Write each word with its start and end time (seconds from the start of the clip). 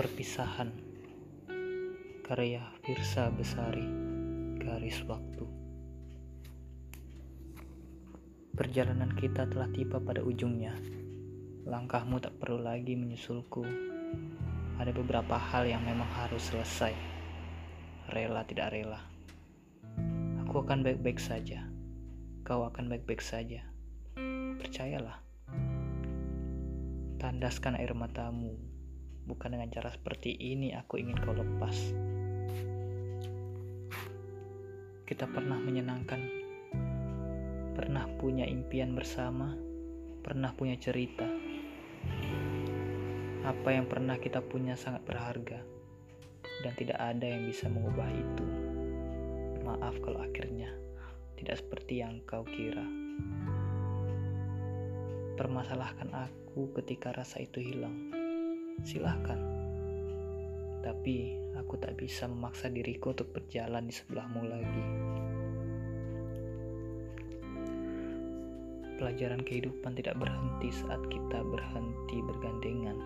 Perpisahan. 0.00 0.72
Karya 2.24 2.72
Firsa 2.80 3.28
Besari 3.36 3.84
Garis 4.56 5.04
Waktu. 5.04 5.44
Perjalanan 8.56 9.12
kita 9.12 9.44
telah 9.44 9.68
tiba 9.68 10.00
pada 10.00 10.24
ujungnya. 10.24 10.72
Langkahmu 11.68 12.16
tak 12.16 12.32
perlu 12.40 12.64
lagi 12.64 12.96
menyusulku. 12.96 13.60
Ada 14.80 14.88
beberapa 14.96 15.36
hal 15.36 15.68
yang 15.68 15.84
memang 15.84 16.08
harus 16.16 16.48
selesai. 16.48 16.96
Rela 18.08 18.40
tidak 18.48 18.72
rela. 18.72 19.04
Aku 20.48 20.64
akan 20.64 20.80
baik-baik 20.80 21.20
saja. 21.20 21.68
Kau 22.48 22.64
akan 22.64 22.88
baik-baik 22.88 23.20
saja. 23.20 23.68
Percayalah. 24.64 25.20
Tandaskan 27.20 27.76
air 27.76 27.92
matamu 27.92 28.69
Bukan 29.30 29.54
dengan 29.54 29.70
cara 29.70 29.94
seperti 29.94 30.34
ini 30.34 30.74
aku 30.74 30.98
ingin 30.98 31.14
kau 31.22 31.30
lepas. 31.30 31.94
Kita 35.06 35.30
pernah 35.30 35.54
menyenangkan, 35.54 36.18
pernah 37.78 38.10
punya 38.18 38.42
impian 38.42 38.98
bersama, 38.98 39.54
pernah 40.26 40.50
punya 40.50 40.74
cerita. 40.82 41.30
Apa 43.46 43.70
yang 43.70 43.86
pernah 43.86 44.18
kita 44.18 44.42
punya 44.42 44.74
sangat 44.74 45.06
berharga, 45.06 45.62
dan 46.66 46.74
tidak 46.74 46.98
ada 46.98 47.30
yang 47.30 47.46
bisa 47.46 47.70
mengubah 47.70 48.10
itu. 48.10 48.46
Maaf 49.62 49.94
kalau 50.02 50.26
akhirnya 50.26 50.74
tidak 51.38 51.62
seperti 51.62 52.02
yang 52.02 52.18
kau 52.26 52.42
kira. 52.42 52.82
Permasalahkan 55.38 56.10
aku 56.18 56.74
ketika 56.82 57.14
rasa 57.14 57.46
itu 57.46 57.62
hilang 57.62 58.19
silahkan. 58.84 59.38
Tapi 60.80 61.36
aku 61.60 61.76
tak 61.76 62.00
bisa 62.00 62.24
memaksa 62.24 62.72
diriku 62.72 63.12
untuk 63.12 63.36
berjalan 63.36 63.84
di 63.84 63.94
sebelahmu 63.94 64.40
lagi. 64.48 64.86
Pelajaran 68.96 69.40
kehidupan 69.44 69.96
tidak 69.96 70.16
berhenti 70.20 70.68
saat 70.72 71.00
kita 71.08 71.40
berhenti 71.40 72.20
bergandengan. 72.20 72.96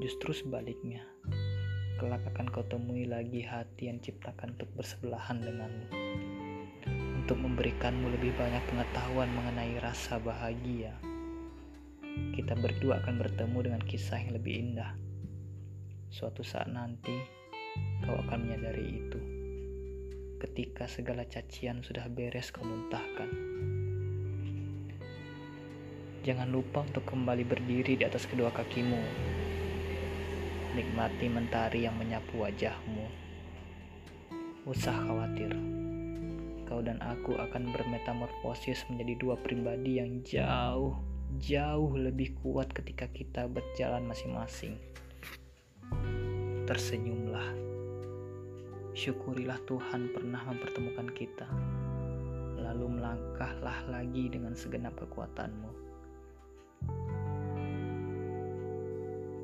Justru 0.00 0.32
sebaliknya, 0.32 1.04
kelak 2.00 2.24
akan 2.32 2.48
kau 2.48 2.64
temui 2.64 3.04
lagi 3.04 3.44
hati 3.44 3.92
yang 3.92 4.00
ciptakan 4.00 4.56
untuk 4.56 4.70
bersebelahan 4.72 5.44
denganmu. 5.44 5.88
Untuk 7.20 7.44
memberikanmu 7.44 8.08
lebih 8.08 8.32
banyak 8.40 8.64
pengetahuan 8.72 9.28
mengenai 9.36 9.76
rasa 9.84 10.16
bahagia 10.16 10.96
kita 12.38 12.54
berdua 12.54 13.02
akan 13.02 13.18
bertemu 13.18 13.58
dengan 13.66 13.82
kisah 13.82 14.22
yang 14.22 14.38
lebih 14.38 14.54
indah. 14.56 14.94
Suatu 16.06 16.46
saat 16.46 16.70
nanti, 16.70 17.12
kau 18.06 18.14
akan 18.14 18.46
menyadari 18.46 19.04
itu. 19.04 19.20
Ketika 20.38 20.86
segala 20.86 21.26
cacian 21.26 21.82
sudah 21.82 22.06
beres 22.06 22.54
kau 22.54 22.62
muntahkan. 22.62 23.26
Jangan 26.22 26.48
lupa 26.48 26.86
untuk 26.86 27.10
kembali 27.10 27.42
berdiri 27.42 27.98
di 27.98 28.04
atas 28.06 28.24
kedua 28.30 28.54
kakimu. 28.54 29.02
Nikmati 30.78 31.26
mentari 31.26 31.90
yang 31.90 31.98
menyapu 31.98 32.38
wajahmu. 32.46 33.06
Usah 34.62 34.94
khawatir. 34.94 35.52
Kau 36.70 36.86
dan 36.86 37.02
aku 37.02 37.34
akan 37.34 37.74
bermetamorfosis 37.74 38.86
menjadi 38.88 39.14
dua 39.18 39.36
pribadi 39.42 39.98
yang 39.98 40.22
jauh 40.22 41.17
jauh 41.36 41.92
lebih 41.92 42.32
kuat 42.40 42.72
ketika 42.72 43.04
kita 43.12 43.44
berjalan 43.44 44.08
masing-masing. 44.08 44.80
Tersenyumlah. 46.64 47.52
Syukurilah 48.96 49.60
Tuhan 49.68 50.08
pernah 50.16 50.40
mempertemukan 50.48 51.08
kita. 51.12 51.44
Lalu 52.56 52.96
melangkahlah 52.96 53.92
lagi 53.92 54.32
dengan 54.32 54.56
segenap 54.56 54.96
kekuatanmu. 54.96 55.70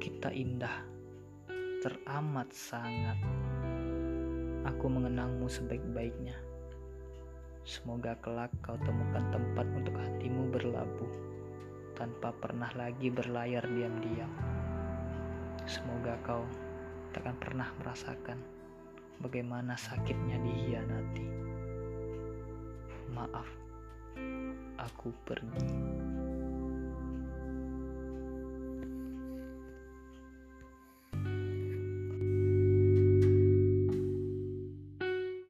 Kita 0.00 0.32
indah, 0.32 0.76
teramat 1.84 2.48
sangat. 2.52 3.20
Aku 4.64 4.88
mengenangmu 4.88 5.48
sebaik-baiknya. 5.52 6.36
Semoga 7.64 8.16
kelak 8.20 8.52
kau 8.60 8.76
temukan 8.80 9.24
tempat 9.32 9.64
untuk 9.72 9.96
hatimu 9.96 10.52
berlabuh 10.52 11.33
tanpa 11.94 12.34
pernah 12.34 12.68
lagi 12.74 13.08
berlayar 13.08 13.64
diam-diam. 13.70 14.30
Semoga 15.64 16.18
kau 16.26 16.44
takkan 17.14 17.38
pernah 17.38 17.70
merasakan 17.80 18.36
bagaimana 19.22 19.78
sakitnya 19.78 20.36
dihianati. 20.42 21.26
Maaf, 23.14 23.48
aku 24.76 25.14
pergi. 25.24 26.03